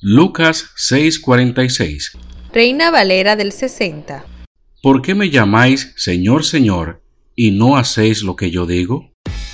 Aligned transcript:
Lucas 0.00 0.70
6:46 0.76 2.16
Reina 2.52 2.90
Valera 2.92 3.34
del 3.34 3.50
60. 3.50 4.24
¿Por 4.80 5.02
qué 5.02 5.16
me 5.16 5.28
llamáis 5.28 5.92
Señor, 5.96 6.44
Señor, 6.44 7.02
y 7.34 7.50
no 7.50 7.76
hacéis 7.76 8.22
lo 8.22 8.36
que 8.36 8.52
yo 8.52 8.64
digo? 8.64 9.10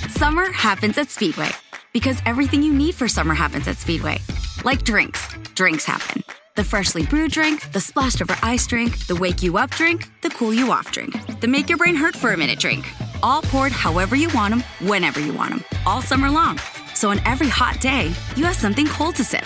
Summer 0.09 0.51
happens 0.53 0.99
at 0.99 1.09
Speedway 1.09 1.49
because 1.93 2.21
everything 2.27 2.61
you 2.61 2.71
need 2.71 2.93
for 2.93 3.07
summer 3.07 3.33
happens 3.33 3.67
at 3.67 3.77
Speedway. 3.77 4.19
Like 4.63 4.83
drinks, 4.83 5.27
drinks 5.55 5.83
happen. 5.85 6.23
The 6.55 6.63
freshly 6.63 7.05
brewed 7.07 7.31
drink, 7.31 7.71
the 7.71 7.81
splashed 7.81 8.21
over 8.21 8.37
ice 8.43 8.67
drink, 8.67 9.07
the 9.07 9.15
wake 9.15 9.41
you 9.41 9.57
up 9.57 9.71
drink, 9.71 10.07
the 10.21 10.29
cool 10.29 10.53
you 10.53 10.71
off 10.71 10.91
drink, 10.91 11.15
the 11.41 11.47
make 11.47 11.69
your 11.69 11.79
brain 11.79 11.95
hurt 11.95 12.15
for 12.15 12.33
a 12.33 12.37
minute 12.37 12.59
drink. 12.59 12.85
All 13.23 13.41
poured 13.41 13.71
however 13.71 14.15
you 14.15 14.29
want 14.29 14.51
them, 14.51 14.63
whenever 14.87 15.19
you 15.19 15.33
want 15.33 15.49
them, 15.49 15.63
all 15.87 16.03
summer 16.03 16.29
long. 16.29 16.59
So 16.93 17.09
on 17.09 17.19
every 17.25 17.49
hot 17.49 17.81
day, 17.81 18.13
you 18.37 18.45
have 18.45 18.55
something 18.55 18.87
cold 18.87 19.15
to 19.15 19.23
sip. 19.23 19.43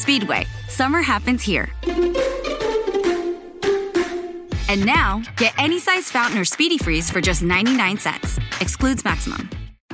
Speedway, 0.00 0.46
summer 0.66 1.02
happens 1.02 1.42
here. 1.42 1.68
And 4.66 4.86
now, 4.86 5.22
get 5.36 5.52
any 5.58 5.78
size 5.78 6.10
fountain 6.10 6.38
or 6.38 6.46
speedy 6.46 6.78
freeze 6.78 7.10
for 7.10 7.20
just 7.20 7.42
99 7.42 7.98
cents. 7.98 8.38
Excludes 8.62 9.04
maximum. 9.04 9.50